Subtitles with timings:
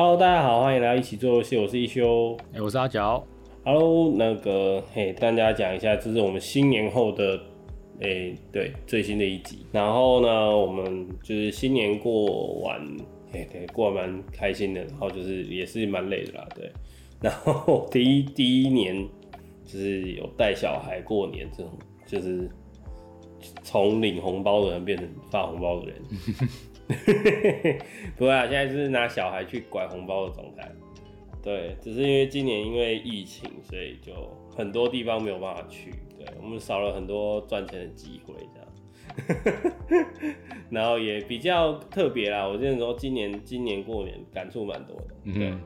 [0.00, 2.36] Hello，大家好，欢迎来到一起做游戏，我是一休。
[2.52, 3.20] 哎、我是阿角。
[3.64, 7.36] Hello，那个嘿，大家讲一下，这是我们新年后的
[7.98, 9.66] 诶、对最新的一集。
[9.72, 12.80] 然后呢，我们就是新年过完，
[13.32, 16.70] 嘿，对，过完蛮开心的，然后就是也是蛮累的啦，对。
[17.20, 19.04] 然后第一第一年
[19.64, 21.72] 就是有带小孩过年这种，
[22.06, 22.48] 就是
[23.62, 26.02] 从领红包的人变成发红包的人。
[28.16, 30.70] 不会啊，现在是拿小孩去拐红包的状态。
[31.42, 34.12] 对，只是因为今年因为疫情，所以就
[34.56, 38.68] 很多地方没有办法去，对我们少了很多赚钱的机会，这样。
[40.70, 45.50] 然后也比较特别啦，我只能说今年今年过年感触蛮多的，对。
[45.50, 45.60] 嗯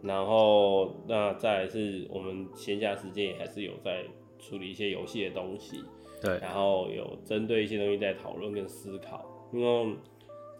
[0.00, 4.04] 然后那再来是我们闲暇时间也还是有在
[4.38, 5.82] 处理一些游戏的东西，
[6.20, 9.96] 对，然后有针对一些东西在讨论跟思考，因为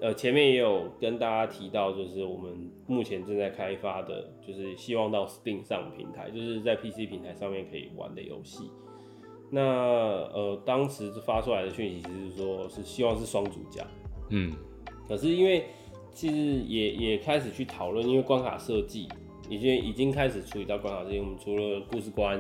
[0.01, 8.71] 呃前面也有跟大家提到，就是我们目前正在开发的，就是希望到 Steam 上平台，就是在 PC 平台上面可以玩的游戏。
[9.51, 13.85] 那呃当时发出来的讯息是说，是希望是双主角，
[14.31, 14.53] 嗯，
[15.09, 15.65] 可是因为
[16.13, 19.09] 其实也也开始去讨论，因为关卡设计
[19.49, 22.39] 已经已经开始处理到关卡设计，我们除了故事关，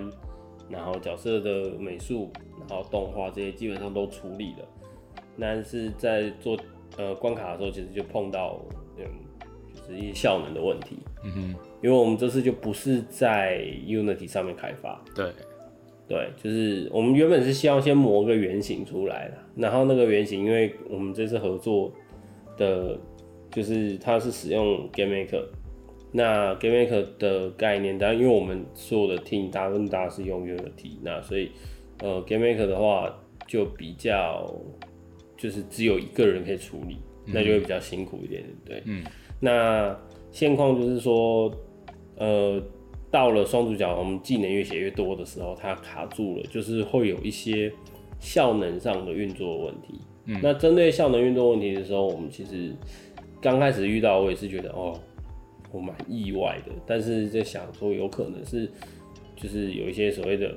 [0.69, 2.31] 然后角色的美术，
[2.69, 4.69] 然后动画这些基本上都处理了。
[5.39, 6.59] 但是在做
[6.97, 8.61] 呃关卡的时候，其实就碰到
[8.97, 9.05] 嗯
[9.73, 15.31] 就是一些效能的问题，嗯哼，因为我们这次就不是在 Unity 上面开发，对，
[16.09, 21.93] 对，就是我们原本是希望先磨个原型出来的，然后那个原型，因为我们这次合作
[22.57, 22.99] 的，
[23.53, 25.45] 就是它是使用 GameMaker，
[26.11, 31.53] 那 GameMaker 的概念，当然因为我们所有的 team 大部分大家是用 Unity，那所以
[32.01, 33.13] 呃 GameMaker 的话
[33.47, 34.47] 就比较
[35.37, 39.05] 就是只有一个人可以处理，那就会比较辛苦一点，对，嗯，
[39.41, 39.97] 那
[40.31, 41.51] 现况就是说，
[42.17, 42.61] 呃，
[43.11, 47.73] 到了双主角，我们技能越写越多的时候，它卡住了，就是会有一些
[48.19, 50.01] 效能上的运作问题。
[50.27, 52.75] 嗯那针对效能运作问题的时候，我们其实
[53.41, 54.99] 刚开始遇到，我也是觉得哦，
[55.73, 58.71] 我蛮意外的，但是在想说，有可能是
[59.37, 60.55] 就是有一些所谓的。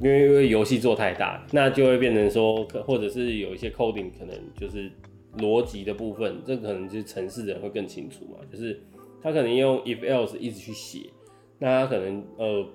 [0.00, 4.90] 因为因为游戏做太大，那就会变成说，可或者是有一些 coding 可能就是
[5.38, 8.80] 逻辑的部分，这可能就是城市人会更清楚嘛，就是
[9.20, 11.10] 他可能用 if else 一直去写，
[11.58, 12.66] 那他可能呃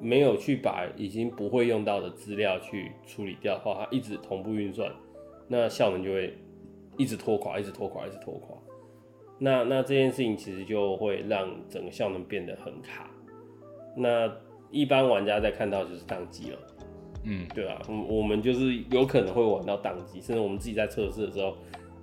[0.00, 4.92] 没有去把已经不会用到的资料去处理掉的话，他一直同步运算，
[5.48, 6.36] 那效能就会
[6.96, 8.56] 一直拖垮，一直拖垮，一直拖垮。
[9.38, 13.10] 那那这件事情其实就会让整个效能变得很卡。
[13.96, 14.30] 那
[14.70, 16.58] 一般玩家在看到就是宕机了。
[17.24, 21.56] 嗯，对啊，我，我们就是有可能会玩到宕机，甚至我们自己在测试的时候，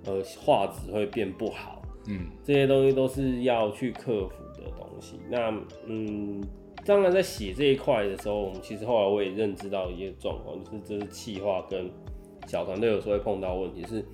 [0.04, 5.18] 呃，画质会变不好，嗯，这些东西都是要去克服的东西。
[5.28, 5.52] 那
[5.86, 6.40] 嗯，
[6.84, 11.90] 当然在写这一块的时候，我们其实后来我也认知到一些状况，就是这是气化跟
[12.46, 14.04] 小团队有时候会碰到问题是，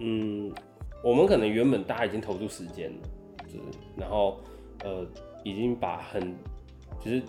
[0.00, 0.50] 嗯，
[1.04, 3.08] 我们可能原本大家已经投入时间了，
[3.46, 4.40] 就是然后
[4.82, 5.06] 呃
[5.44, 6.34] 已经把很
[7.04, 7.22] 就是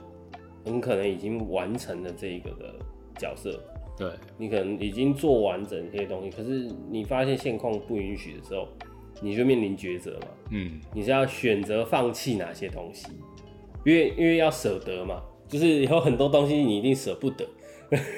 [0.65, 2.75] 很可能已经完成了这一个的
[3.17, 3.61] 角色，
[3.97, 8.67] 对，你可能已经做完整这些东西，可是你发现现况不允许的时候，
[9.21, 10.27] 你就面临抉择嘛。
[10.51, 13.07] 嗯，你是要选择放弃哪些东西？
[13.85, 17.47] 因为因为要舍得嘛，就是有很多东西你一定舍不得。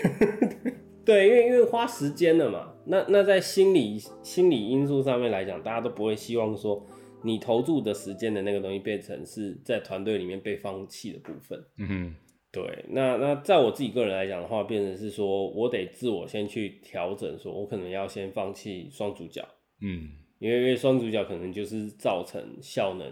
[1.06, 2.74] 对，因为因为花时间了嘛。
[2.86, 6.84] 那那在心理心理因素上面来讲，大家都不会希望说
[7.22, 11.64] 你投注的时间的那个东西变成是在团队里面被放弃的部分。
[11.78, 12.16] 嗯哼，
[12.52, 19.42] 对，那那在我自己个人来讲的话，变成是说我得自我先去调整，说我可能要先放弃双主角，
[19.80, 23.08] 嗯，因为因为双主角可能就是造成效能，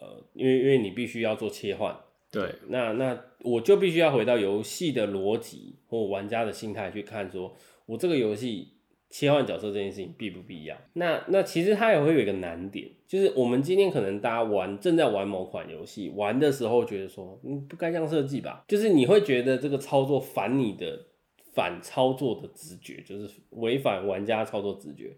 [0.00, 1.96] 呃，因为因为你必须要做切换，
[2.32, 7.54] 对，那那我就必须要回到游戏的逻辑或玩家的心态去看，说
[7.86, 8.73] 我这个游戏
[9.14, 10.76] 切换角色这件事情必不必要？
[10.94, 18.64] 那那其实它也会有一个难点，就是我们今天可能大家玩正在玩某款游戏，玩的时候觉得说，嗯，不该这样设计吧？
[18.66, 21.06] 就是你会觉得这个操作反你的
[21.52, 25.16] 反操作的直觉，就是违反玩家操作直觉。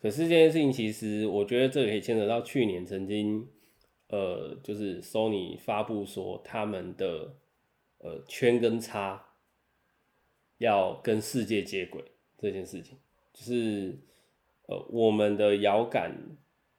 [0.00, 3.46] 可是这件事情其实我觉得这可以牵扯到去年曾经。
[4.08, 7.34] 呃，就是 Sony 发布说他们的
[7.96, 9.24] 呃圈跟叉
[10.58, 12.04] 要跟世界接轨
[12.42, 12.98] 这件事情，
[13.32, 13.96] 就是
[14.66, 16.12] 呃我们的摇杆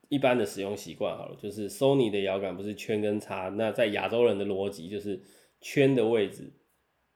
[0.09, 5.19] 一般的使用习惯好了，就是 Sony 的摇杆不是圈跟叉，那在亚洲人的逻辑就是
[5.61, 6.51] 圈的位置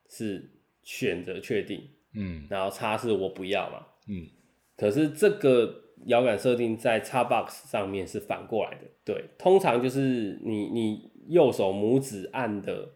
[0.08, 0.50] 是
[0.82, 2.46] 选择确定，嗯。
[2.48, 4.26] 然后叉是我不要嘛，嗯，
[4.76, 12.88] 可是这个摇杆设定在 Xbox 上面是反过来的，对，通常就是你你右手拇指按的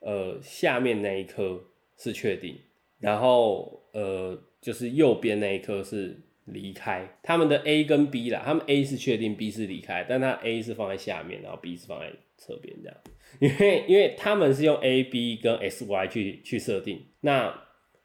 [0.00, 1.58] 呃下面那一颗
[1.96, 2.56] 是确定，
[2.98, 12.96] 然后呃就是右边那一颗是离开，他们的 A 跟 B 啦，他们 A 是确定，B 是离开，但它 A 是放在下面，然后 B 是放在侧边这样，
[13.40, 17.54] 因为因为他们是用 A、B 跟 S、Y 去去设定，那。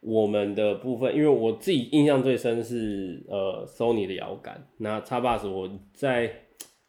[0.08, 4.64] 我们的部分，因为我自己印象最深是呃，Sony 的摇杆。
[4.78, 6.32] 那 Xbox 我在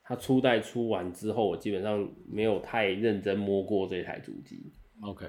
[0.04, 4.70] 它初代出完之后，我基本上没有太认真摸过这台主机。
[5.00, 5.24] OK，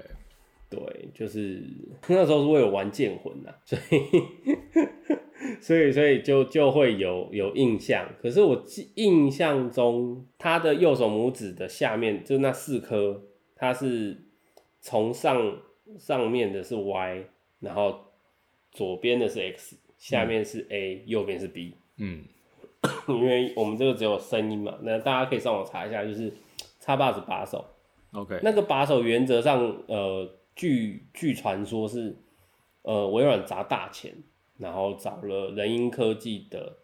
[0.70, 1.62] 对，就是
[2.08, 8.08] 那时候是为了玩剑魂呐，所以所以所以就就会有有印象。
[8.20, 13.22] 可是我记印象中，他的右手拇指的下面就那四颗，
[13.56, 14.24] 它是
[14.80, 15.60] 从上
[15.98, 17.24] 上面的是 Y。
[17.60, 17.98] 然后
[18.70, 21.74] 左边的是 X，下面是 A，右边是 B。
[21.96, 22.22] 嗯，
[23.08, 26.32] 因为我们这个只有声音嘛，那大家可以上网查一下，就是
[26.78, 27.64] 叉 box 把手。
[28.12, 32.14] OK，那个把手原则上，呃，据据传说是，
[32.82, 34.12] 呃，微软砸大钱，
[34.58, 36.76] 然后找了人因科技的，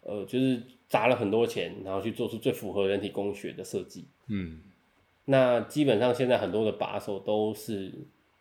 [0.00, 4.06] 呃，就是砸了很多钱，然后去做出最符合人体工学的设计。
[4.28, 4.60] 嗯，
[5.26, 7.92] 那基本上现在很多的把手都是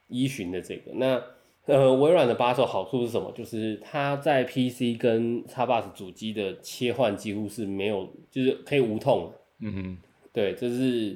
[0.07, 1.21] 依循的这个那。
[1.65, 3.31] 呃，微软的把手好处是什么？
[3.33, 9.31] 就是它在 PC 跟 Xbox 主机的切换几乎是没有，就是可以无痛。
[9.59, 9.97] 嗯哼，
[10.33, 11.15] 对，这是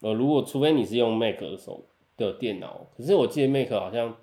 [0.00, 1.82] 呃，如果除非你是用 Mac 的手
[2.26, 4.16] 的电脑，可是我记得 Mac 好像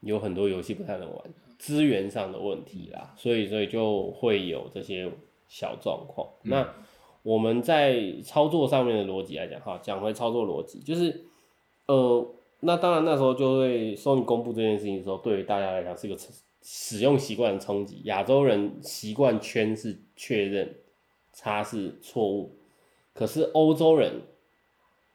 [0.00, 1.22] 有很多游戏不太能玩，
[1.58, 5.10] 资源上的问题啦，所以所以就会有这些
[5.48, 6.28] 小状况。
[6.42, 6.68] 那
[7.22, 11.24] 我们在操作上面的逻辑来讲，哈，讲回操作逻辑，就是
[11.86, 12.26] 呃。
[12.66, 16.18] 那当然，那时候就会 Sony 公布这件事情的时候，对于大家来讲是一个
[16.62, 18.00] 使用习惯的冲击。
[18.04, 20.74] 亚洲人习惯圈是确认，
[21.38, 22.56] 它是错误，
[23.12, 24.22] 可是欧洲人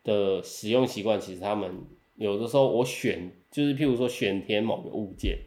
[0.04, 1.74] 的使用习惯其实他们
[2.20, 5.40] 有的时候我选就是譬如说选填某个物件，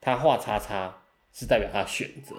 [0.00, 1.02] 他画叉叉
[1.32, 2.36] 是代表他选择，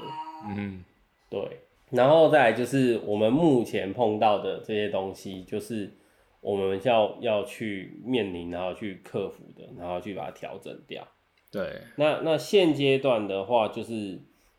[0.48, 0.84] 嗯，
[1.30, 1.62] 对。
[1.90, 5.96] 然后再来就是我们目前碰到的这些东西就是。
[6.42, 11.06] 我们要要去面临，然后去克服的，然后去把它调整掉。
[11.52, 14.18] 对，那那现阶段的话，就是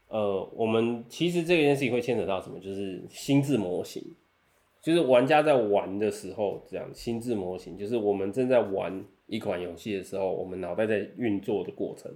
[0.09, 2.61] 呃，我们其实这件事情会牵扯到什么？
[2.61, 4.05] 就是心智模型，
[4.81, 12.11] 就是玩家在玩的时候，这样心智模型，就是我们正在玩一款游戏的时候，我们脑袋在运作的过程，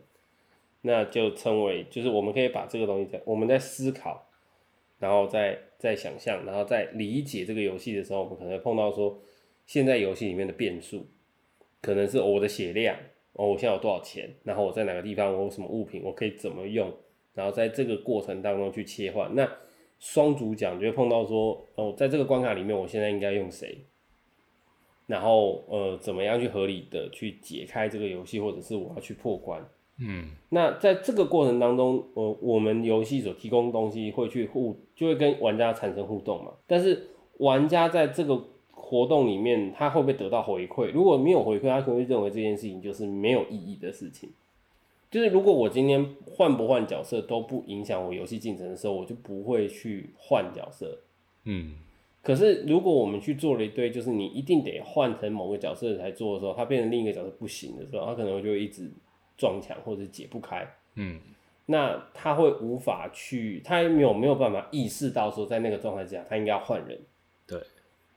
[0.82, 4.26] 那就称为，就是我们可以把这个东西在我们在思考，
[4.99, 9.19] 然后再再想象，然后再理解这个游戏的时候，我们可能碰到说。
[9.66, 11.06] 现在游戏里面的变数，
[11.81, 12.94] 可能是我的血量，
[13.32, 16.93] 哦，我现在有多少钱，然后我在哪个地方，我有什么物品，我可以怎么用，
[17.32, 19.34] 然后在这个过程当中去切换。
[19.34, 19.50] 那
[20.04, 23.78] 双主讲就会碰到说，哦，在这个关卡里面，我现在应该用谁，
[25.06, 29.66] 然后呃，怎么样去合理的去解开这个游戏，或者是我要去破关。
[29.98, 36.52] 嗯，那在这个过程当中，呃，我们游戏所提供东西会去互，就会跟玩家产生互动嘛。
[36.66, 37.08] 但是
[37.38, 38.38] 玩家在这个
[38.72, 40.90] 活动里面，他会不会得到回馈？
[40.92, 44.28] 如果没有回馈，他可能会认为这件事情就是没有意义的事情。
[45.14, 50.99] 就是如果我今天换不换角色都不影响我游戏进程的时候，我就不会去换角色。
[51.44, 51.76] 嗯。
[52.21, 58.90] 可是如果我们去做了一堆，就是你一定得换成某个角色才做的时候，它变成另一个角色不行的时候，它可能就会一直
[59.37, 60.66] 撞墙或者解不开。
[60.97, 61.21] 嗯。
[61.66, 67.00] 那他会无法去，他没有没有办法意识到说，在那个状态之下，他应该要换人。
[67.47, 67.61] 对。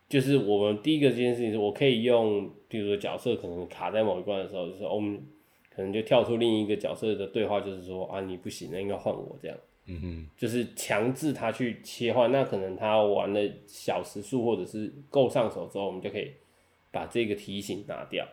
[0.10, 5.22] 就是我们第一个这件事情是，我可以用，比如说角色可能卡在某一关的时候，就是我们
[5.78, 9.56] 可能就跳出另一个角色的对话，就是说啊你不行了，应该换我这样。
[9.86, 10.28] 嗯哼。
[10.36, 16.32] 就是强制他去切换，那可能他玩了小时数或者是够上手之后，我们就可以
[16.92, 18.28] 把这个提醒拿掉。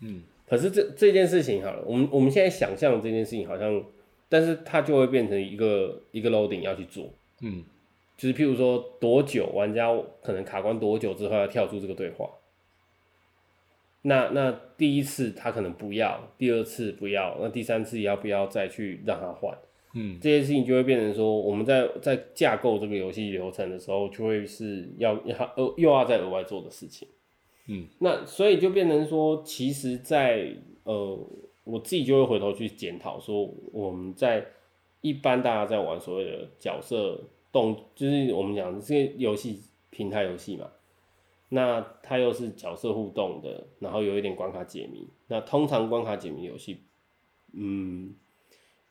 [0.00, 0.22] 嗯。
[0.48, 3.84] 可是这这件事情好了，我们我们现在想象这件事情好像，
[4.30, 7.10] 但是它就会变成一个一个 loading 要去做。
[7.42, 7.62] 嗯。
[8.16, 12.26] 就是譬如说多久玩家可能卡关多久之后要跳出这个对话，
[14.06, 19.56] 那那第一次他可能不要，第二次不要，那第三次要不要再去让他换？
[19.94, 27.08] 嗯，这些事情就会变成说我们在在架构这个游戏流程的时候，就会是要要呃又要再额外做的事情。
[27.68, 30.52] 嗯，那所以就变成说，其实，在
[30.84, 31.18] 呃
[31.64, 34.44] 我自己就会回头去检讨说，我们在
[35.00, 37.20] 一般大家在玩所谓的角色。
[37.52, 40.66] 动就是我们讲这些游戏平台游戏嘛，
[41.48, 45.08] 那它又是角色互动的，然后有一点关卡解谜。
[45.28, 46.84] 那通常关卡解谜游戏，
[47.52, 48.14] 嗯，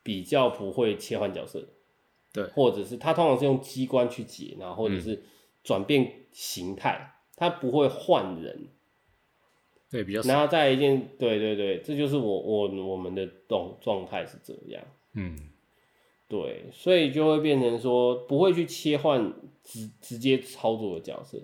[0.03, 1.67] 比较不会切换角色。
[2.31, 5.23] 对，或者是它通常是用机关去解，然后或者是
[5.63, 8.67] 转变形态，它不会换人。
[9.89, 14.83] 对，比较然后再一件，对对对，这就是我我我们的状状态是这样。
[15.13, 15.37] 嗯，
[16.27, 19.33] 对，所以就会变成说不会去切换
[19.63, 21.39] 直直接操作的角色，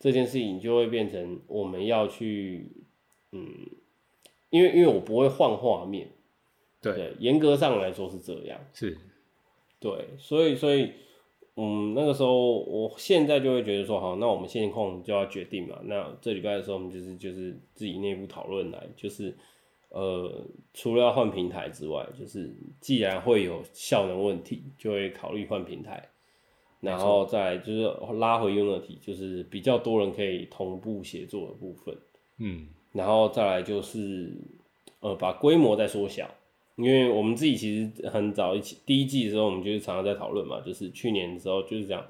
[0.00, 2.72] 这件事情就会变成我们要去，
[3.30, 3.46] 嗯，
[4.50, 6.10] 因为因为我不会换画面，
[6.82, 8.98] 对，对，严格上来说是这样，是，
[9.78, 10.90] 对，所以所以，
[11.54, 19.36] 嗯，那个时候我现在就会觉得说，好，那我们现控就要决定嘛，那这礼拜的时候我们就是就是自己内部讨论来，就是。
[19.92, 26.09] 呃，除了要换平台之外，就是既然会有效能问题，就会考虑换平台，
[26.80, 31.96] 然后再就是拉回 Unity，就是比较多人可以同步协作的部分。
[32.38, 34.32] 嗯，然后再来就是
[35.00, 36.28] 呃，把规模再缩小，
[36.76, 42.04] 因为我们自己其实很早一起第一季的时候，我们就是常常在讨论嘛，就是去年的时候就是这样，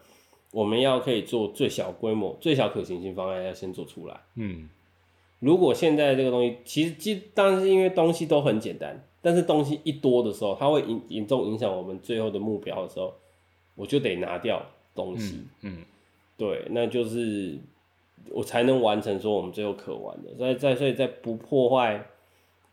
[0.52, 4.20] 我们要可以做最小规模、最小可行性方案要先做出来。
[4.36, 4.68] 嗯。
[5.40, 13.14] 如果现在这个东西，其实基当然是因为东西都很简单，但是东西一多的时候，它会影严重影响我们最后的目标的时候，
[13.80, 14.62] 我就得拿掉
[14.94, 15.40] 东西。
[15.62, 15.78] 嗯，
[16.37, 17.58] 对，那就是
[18.30, 20.37] 我才能完成说我们最后可玩的。
[20.37, 22.06] 所以在所以在不破坏，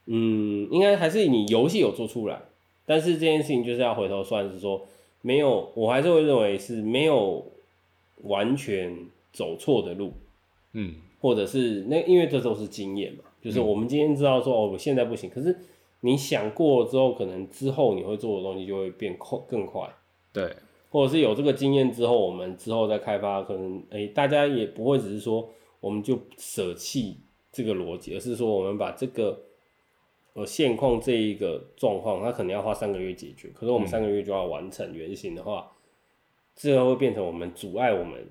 [0.05, 2.41] 嗯，应该还是你游戏有做出来，
[2.85, 4.85] 但是这件事情就是要回头算是说
[5.21, 7.49] 没有，我还是会认为是没有
[8.23, 10.11] 完全走错的路。
[10.73, 10.95] 嗯。
[11.19, 15.53] 或者是那，因为这都是经验嘛，就是我们今天知道说哦，我现在不行，可是
[16.01, 19.89] 你想过之后，可能之后你会做的东西就会变快更快，
[20.31, 20.55] 对，
[20.89, 27.17] 或者是有这个经验之后，我们之后再开发，可能哎，大家也不会只是说我们就舍弃
[27.51, 29.39] 这个逻辑，而是说我们把这个
[30.33, 35.71] 呃现况这一个状况，它可能要花三个月解决，可是我们三个月就要完成原型的话，
[36.55, 38.27] 这后会变成我们阻碍我们。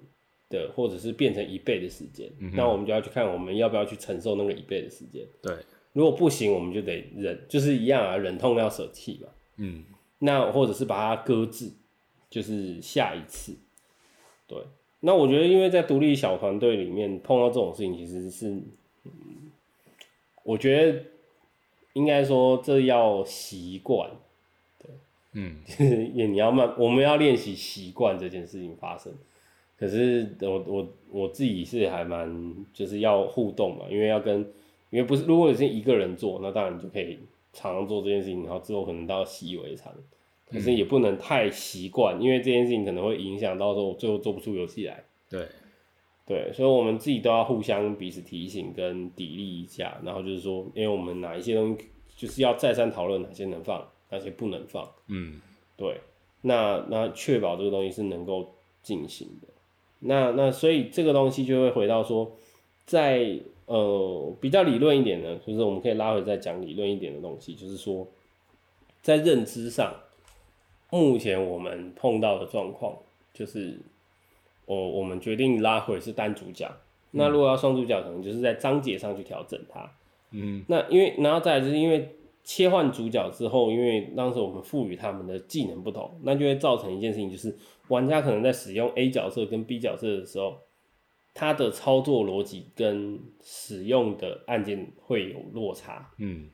[0.48, 5.26] 的，或者是变成一倍的时间，那我们就要去看我们要不要去承受那个一倍的时间。
[5.42, 5.52] 对，
[5.92, 9.28] 如果不行，我们就得忍，就是一样啊，忍痛要舍弃嘛。
[9.56, 9.82] 嗯，
[10.20, 11.72] 那或者是把它搁置，
[12.30, 13.56] 就是下一次。
[14.46, 14.58] 对，
[15.00, 18.48] 那我觉得，因为在独立小团队里面碰到这种事情，其实是，
[19.04, 19.50] 嗯，
[20.44, 21.02] 我觉得
[21.94, 24.08] 应该说这要习惯。
[24.78, 24.90] 对，
[25.32, 25.56] 嗯，
[26.14, 29.12] 也你要慢，我们要练习习惯这件事情发生。
[29.78, 34.40] 可是我我我自己是还蛮就是要互动嘛，因为要跟，
[34.90, 37.18] 因为不是如果你是一个人做，那当然你就可以
[37.52, 39.92] 常常做这件事情，然后之后可能到习以为常。
[40.50, 45.04] 可是也不能太习惯，因为这件事情可能会影响到说最后做不出游戏来。
[45.28, 45.46] 对，
[46.24, 51.84] 对，所以我们自己都要互相彼此提醒跟砥砺一下，然后就是说，因为我们哪一些东西
[52.16, 54.88] 就是要再三讨论哪些能放，哪些不能放。
[55.08, 55.40] 嗯，
[55.76, 56.00] 对，
[56.42, 59.48] 那那确保这个东西是能够进行的。
[59.98, 62.36] 那那所以这个东西就会回到说，
[62.84, 68.06] 在呃比较理论一点呢，就是我们可以拉回再讲理论一点的东西，就是说，
[69.02, 69.92] 在认知上，
[70.90, 72.96] 目前我们碰到的状况
[73.32, 73.78] 就是，
[74.64, 76.70] 我我们决定拉回是单主角，
[77.10, 79.90] 那如果要双主角，可能就是在章节上去调整它。
[80.30, 82.08] 嗯，那因为然后再来就是因为
[82.44, 87.56] 切换主角之后，因为当时我们赋予他们的技能不同，那就会造成一件事情就是。
[87.88, 90.58] 玩家可能在使用 A 角色跟 B 角色的时候，
[91.32, 96.10] 他的操作逻辑跟使用的按键会有落差。
[96.18, 96.50] 嗯，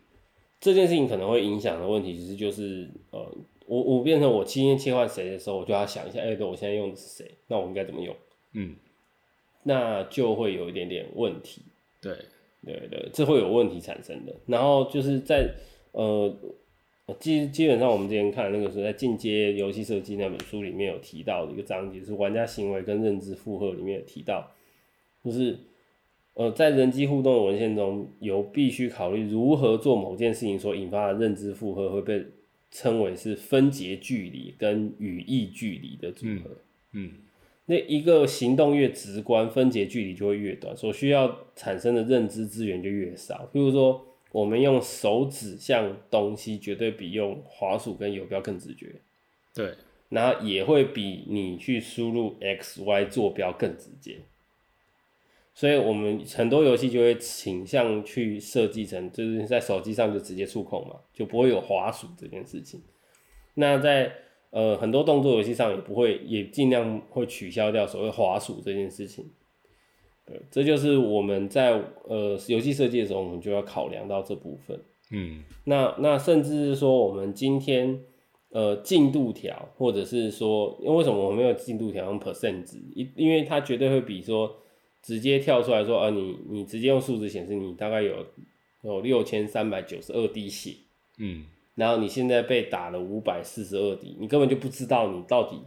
[0.61, 3.35] 这件事情可能会影响的问题，其实就是呃，
[3.67, 8.15] 我我变成我今天切换谁的时候，我就要想一下，哎，对我现在用的是谁，那我应该怎么用？
[8.55, 8.77] 嗯，
[9.63, 11.63] 那就会有一点点问题。
[12.01, 12.17] 对，
[12.65, 14.35] 对对，这会有问题产生的。
[14.47, 15.55] 然后就是在
[15.93, 16.35] 呃。
[17.19, 24.49] 基基本上，我们之前看那个是在进阶游戏设计那本书里面有提到的一个章节，是玩家行为跟认知负荷里面有提到，
[25.23, 25.59] 就是
[26.35, 32.25] 呃，在人机互动的文献中，有必须考虑如何做某件事情所引发的认知负荷，会被
[32.73, 36.57] 称为是分节距离跟语义距离的组合。
[36.91, 37.13] 嗯，
[37.67, 43.49] 那一个行动越直观，分节距离就会越短，所需要产生的认知资源就越少。
[43.55, 44.09] 譬如说。
[44.33, 48.95] 我们用手指向东西，绝对比用滑鼠跟游标更直觉。
[49.53, 49.75] 对，
[50.09, 54.21] 然后也会比你去输入 X、Y 坐标更直接。
[55.55, 62.81] 所以，我们很多游戏就会倾向去设计成，就是在手机上就直接触控嘛，就不会有滑鼠这件事情。
[63.55, 64.11] 那在
[64.51, 69.31] 呃很多动作游戏上也不会，也尽量会取消掉所谓滑鼠这件事情。
[70.25, 71.73] 对，这就是我们在
[72.05, 74.81] 呃游戏设计的时候，我们就要考量到这部分。
[75.11, 78.01] 嗯，那那甚至是说，我们今天
[78.51, 82.79] 呃进度条，或者是说，因为为什么我没有进度条用 percent 值？
[82.95, 84.57] 因因为它绝对会比说
[85.03, 88.25] 直接跳出来说，啊你你直接用数字显示你大概有
[88.83, 90.77] 有六千三百九十二滴血，
[91.19, 91.45] 嗯，
[91.75, 95.61] 然后你现在被打了五百四十二滴，你根本就不知道你到底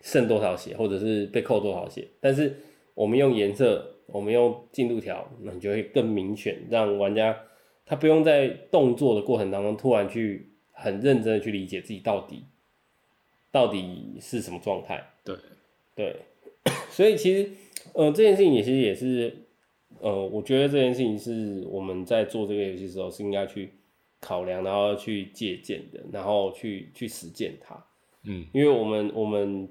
[0.00, 2.08] 剩多少血，或者是被扣多少血。
[2.20, 2.56] 但是
[2.94, 7.38] 我们用颜色，我们用进度条，那你就会更明显，让玩家
[7.84, 12.44] 他不用在动作的过程当中突然去很认真的去理解自己到底
[13.50, 15.02] 到底是什么状态。
[15.24, 15.36] 对，
[15.94, 16.16] 对，
[16.90, 17.50] 所以其实
[17.96, 19.34] 呃这件事情也其实也是
[20.00, 23.72] 呃，我觉得这件事情是我们在做这个游戏的时候是应该去
[24.20, 27.82] 考量，然后去借鉴的，然后去去实践它。
[28.24, 29.68] 嗯，因为我们我们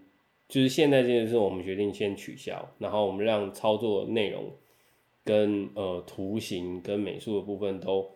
[0.48, 4.52] 就是现在这件事，我们决定先取消，然后我们让操作内容
[5.24, 8.10] 跟呃图形跟美术的部分都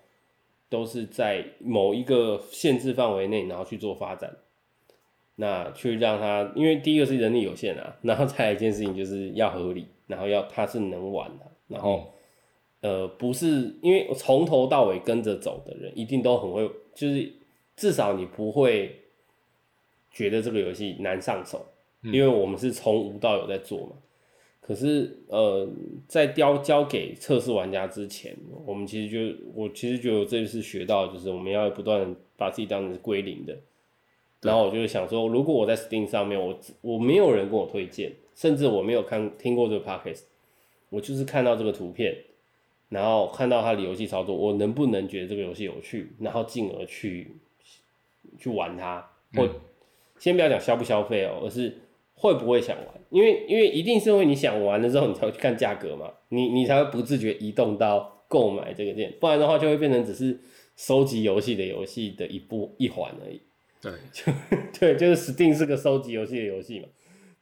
[0.70, 4.36] 都是在某一个限制范围内，然后去做发展。
[5.36, 12.12] 那去让它，因为第一个是人力有限啊，然后再来一件事情就是要合理，然后要他是能玩的，然后、
[12.82, 17.32] 呃不是因为从头到尾跟着走的人一定都很会，就是
[17.76, 19.00] 至少你不会
[20.12, 21.64] 觉得这个游戏难上手，
[22.02, 23.92] 因为我们是从无到有在做嘛。
[24.62, 25.68] 可是呃，
[26.08, 28.36] 在交交给测试玩家之前，
[28.66, 33.56] 我们其实就我其实觉得我这次学到就是我们要不断地把自己当成是归零的。
[34.42, 40.22] 然后我就想说，如果我在 Steam 上面，我我没有人跟我推荐，甚至我没有看听过这个 Podcast，
[40.90, 42.16] 我就是看到这个图片，
[42.88, 47.36] 然后看到它的游戏操作，我能不能觉得这个游戏有趣，然后进而去
[48.38, 49.46] 去玩它，或、
[50.18, 51.80] 先不要讲消不消费哦，而是
[52.14, 60.40] 会不会想玩，因为因为一定是会你想玩了之后，你才会去看价格嘛，你你才会不自觉移动到购买这个店，不然的话就会变成只是
[60.78, 63.42] 收集游戏的游戏的一部一环而已。
[63.82, 64.32] 对，就
[64.80, 66.88] 对，就是 Steam 是个收集游戏的游戏嘛。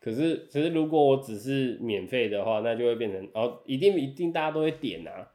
[0.08, 5.34] 可是，可是如果我只是免费的话，那就会变成哦，一定一定大家都会点啊。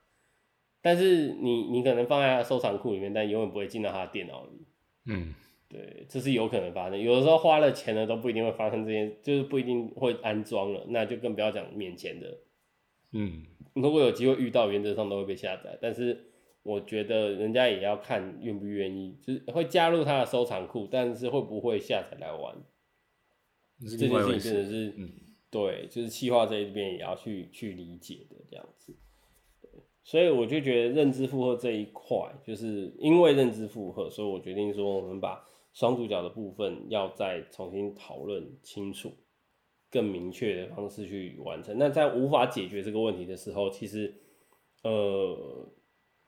[0.80, 4.66] 但是你你可能放在他的收藏库里面，但永远不会进到他的电脑里。
[5.04, 5.34] 嗯，
[5.68, 6.98] 对，这是有可能发生。
[6.98, 12.38] 有的时候花了钱了都不一定会发生这些，就是不一定会安装了，那就更不要讲免钱的。
[13.12, 13.42] 嗯，
[13.74, 15.78] 如果有机会遇到，原则上都会被下载。
[15.82, 16.18] 但是
[16.62, 22.56] 我觉得人家也要看愿不愿意，就是会加入他的收藏库，但是会不会下载来玩，
[23.88, 24.70] 这件事情真的。
[24.70, 25.12] 是，嗯
[25.50, 28.96] 对，就是气化这一边也要去去理解的这样子。
[29.60, 29.70] 对，
[30.02, 39.12] 所以我就觉得认知负荷这一块，就是因为认知负荷，所以我决定说，我们把双主角的部分要再重新讨论清楚，
[39.90, 41.76] 更明确的方式去完成。
[41.76, 44.14] 那在无法解决这个问题的时候，其实
[44.82, 45.68] 呃，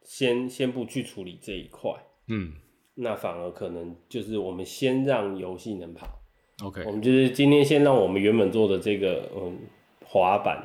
[0.03, 1.91] 先先不去处理这一块，
[2.27, 2.53] 嗯
[2.93, 6.21] 那反而可能就是我们先让游戏能跑。
[6.63, 9.57] ，OK，我们就是今天先让我们原本做的这个嗯
[10.03, 10.63] 滑板，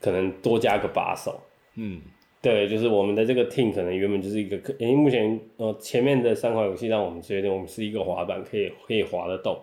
[0.00, 1.40] 可能多加个把手。
[1.74, 2.00] 嗯
[2.42, 9.56] 对，就是我们的这个 team 可能原本就是一个可，因为目前呃前面的三款游戏让我们觉得我们是一个滑板，可以可以滑得动。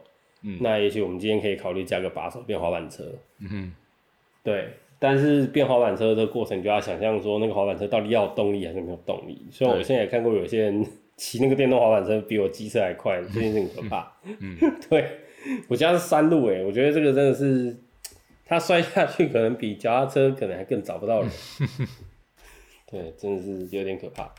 [0.43, 3.03] 嗯那也许我们今天可以考虑加个把手变滑板车。
[3.39, 3.73] 嗯哼，
[4.41, 9.45] 对，但是变滑板车的过程就要想象说那个滑板车到底要有动力还是没有动力。
[9.51, 10.85] 虽然我现在也看过有些人
[11.19, 14.09] 骑那个电动滑板车比我机车还快，这件事很可怕。
[14.23, 14.57] 嗯，
[14.89, 15.05] 对
[15.67, 17.77] 我家是山路哎，我觉得这个真的是
[18.45, 21.29] 他摔下去可能比脚踏车可能还更找不到人。
[22.89, 24.33] 对，真的是有点可怕。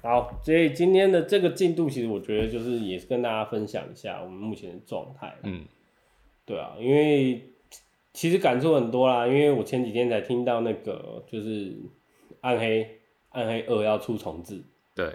[0.00, 5.36] 好，所以今天的这个进度，其实我觉得就是也是跟大家分享一下我们目前的状态。
[5.42, 5.66] 嗯
[6.46, 7.50] 对啊，因为
[8.14, 11.76] 其实感触很多啦，因为我前几天才听到那个就是
[12.40, 14.62] 暗黑暗黑二要出重置，
[14.94, 15.12] 对，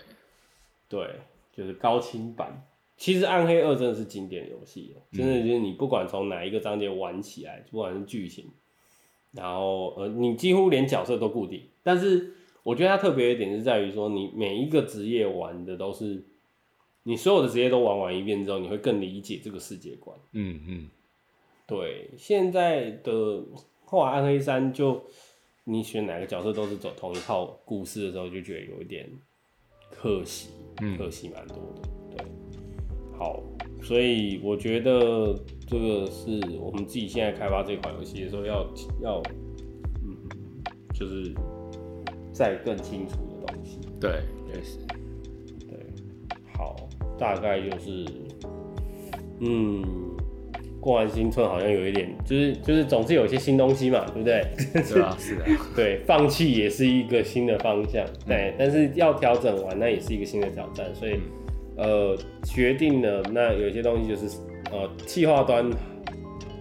[0.93, 1.10] 对，
[1.51, 2.63] 就是高清版。
[2.95, 8.45] 其实暗黑二真的是经典游戏，真的就是你不管从哪一个章节玩起来，不管是剧情，
[9.32, 11.63] 然后呃，你几乎连角色都固定。
[11.82, 16.23] 但是我觉得它特别一点是在于说，你每一个职业玩的都是
[17.01, 20.15] 你所有的职业都玩完一遍之后，你会更理解这个世界观。
[20.34, 20.89] 嗯嗯
[21.65, 23.43] 对，现在的
[23.86, 25.01] 后来暗黑三就
[25.63, 29.10] 你选哪个角色都是走同一套故事的时候，就觉得有一点
[29.95, 30.49] 可惜，
[30.82, 31.89] 嗯可惜蛮多的。
[32.17, 32.25] 对，
[33.17, 33.41] 好，
[33.82, 35.34] 所以我觉得
[35.67, 38.67] 这个是我们自己现在开发这款游戏的时候要
[39.01, 39.21] 要，
[40.03, 40.17] 嗯，
[40.93, 41.34] 就是
[42.34, 43.79] 再更清楚的东西。
[43.99, 44.79] 对，确实，
[45.69, 45.79] 对，
[46.58, 46.75] 好，
[47.17, 48.06] 大概就是，
[49.39, 49.84] 嗯，
[50.84, 54.84] 过完新春好像有一点，就是就是总是有一些新东西嘛，对不对？
[54.84, 61.17] 是啊， 是的，对，放弃也是一个新的方向，对，但是要调整完那也是一个新的挑战，所以
[61.78, 64.38] 呃决定了，那有些东西就是
[64.74, 65.65] 呃企划端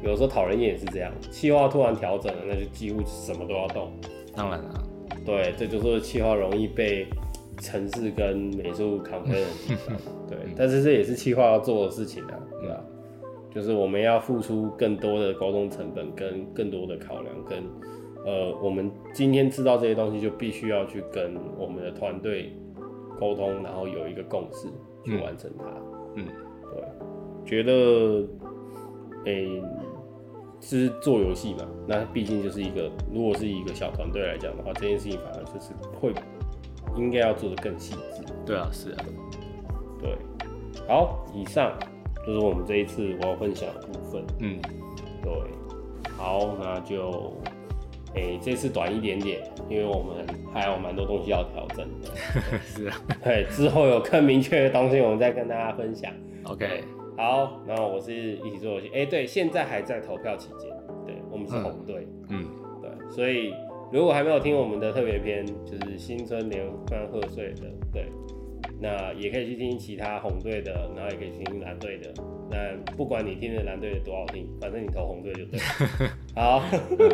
[0.05, 3.91] 有时候讨人厌也是这样，企划突然调整了，那就几乎什么都要动。
[4.37, 4.83] 当然了，
[5.27, 7.09] 对，这就是企划容易被
[7.61, 9.97] 城市跟美术扛飞的地方。
[10.29, 12.81] 对， 但是这也是企划要做的事情啊，对吧？
[13.55, 17.63] 就是我们要付出更多的沟通成本，跟更多的考量，跟
[18.25, 22.57] 呃，我们今天知道这些东西，就必须要去跟我们的团队
[23.19, 24.69] 沟通，然后有一个共识
[25.05, 25.65] 去完成它。
[26.15, 26.27] 嗯，
[26.73, 26.83] 对，
[27.45, 28.27] 觉得
[29.25, 29.63] 诶、
[30.61, 36.13] 是做游戏嘛，那毕竟就是一个，如果是一个小团队来讲的话，这件事情反而就是会
[36.97, 38.23] 应该要做的更细致。
[38.47, 39.05] 对啊，是啊，
[40.01, 40.17] 对，
[40.89, 41.73] 好，以上
[42.27, 44.25] 就是我们这一次我要分享的部分。
[44.41, 44.61] 嗯，
[45.23, 45.33] 对，
[46.17, 47.33] 好，那就
[48.15, 52.09] 诶、这次短一点点，因为我们还有蛮多东西要调整的。
[52.63, 56.13] 是啊对，之后有更明确的东西，我们再跟大家分享。
[56.45, 56.85] ，OK，
[57.17, 60.69] 好，然后我是一起做游戏，哎、对，现在还在投票期间，
[61.07, 62.45] 对我们是嗯红队，嗯，
[62.83, 63.55] 对，所以
[63.91, 68.13] 如果还没有听我们的特别篇，就是新春联欢贺岁的，对，
[68.83, 72.13] 那也可以去听其他红队的，然后也可以去听蓝队的。
[72.51, 76.11] 那不管你听的蓝队的多好听，反正你投红队就对了。
[76.35, 76.63] 好，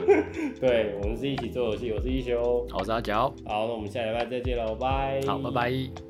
[0.59, 2.67] 对，我们是一起做游戏，我是一休。
[2.71, 5.21] 好，我是阿角，好，那我们下礼拜再见喽，拜。
[5.27, 6.08] 好，拜拜。